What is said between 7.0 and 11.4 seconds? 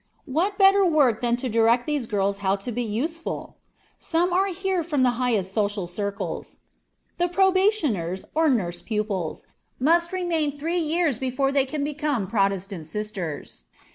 The "probationers," or nurse pupils, must remain three years